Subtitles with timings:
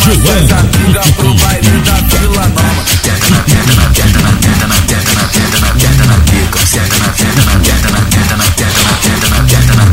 [0.00, 2.62] suas amigas pro baile da Vila na,
[3.02, 7.14] senta na, senta na, senta na, senta na, senta na, senta na na, senta na,
[7.16, 9.90] senta na, senta na, senta na, senta na, senta na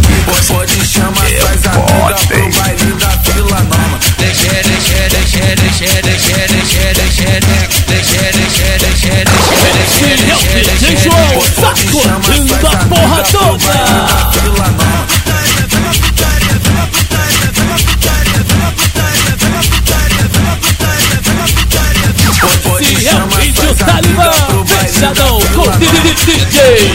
[0.88, 4.00] chamar suas amigas pro baile da Vila Nova.
[4.18, 9.58] Deixa, deixa, deixa, deixa, deixa, deixa, deixa, deixa, deixa, deixa, deixa,
[10.80, 12.37] DJ João, sacudindo a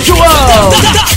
[0.04, 1.11] João.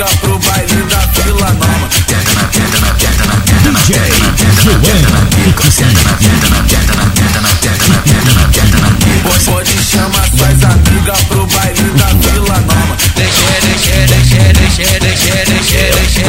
[0.00, 4.64] liga pro baile da Vila Noma, Senta na tenta na tenta na tenta na tenta
[4.64, 5.70] na tenta na pica.
[5.70, 9.28] Senta na tenta na tenta na tenta na tenta na tenta na tenta na pica.
[9.44, 12.96] Pode chamar suas amigas pro baile da fila não.
[13.14, 16.24] Deixa, deixa, deixa, deixa, deixa, deixa, deixa.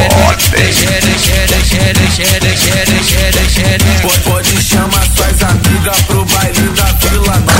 [0.52, 4.20] Deixa, deixa, deixa, deixa, deixa, deixa, deixa.
[4.26, 7.60] Pode chamar suas amigas pro baile da fila não.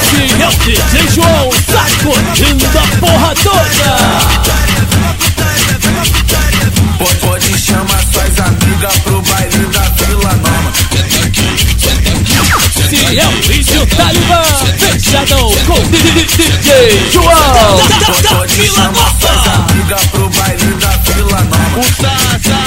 [0.00, 4.09] Esse é o DJ João, tá sacudindo a porra toda.
[15.20, 17.26] pancadão com DJ João.
[17.26, 19.72] Da, Vila Nova.
[19.74, 21.80] Liga pro baile da Vila Nova.
[21.80, 22.59] O Tata.